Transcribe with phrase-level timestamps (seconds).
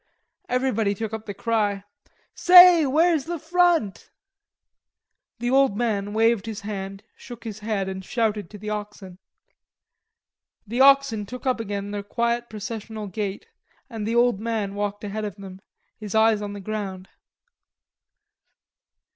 [0.49, 1.83] Everybody took up the cry;
[2.33, 4.09] "Say, where's the front?"
[5.37, 9.19] The old man waved his hand, shook his head and shouted to the oxen.
[10.65, 13.45] The oxen took up again their quiet processional gait
[13.91, 15.61] and the old man walked ahead of them,
[15.99, 17.07] his eyes on the ground.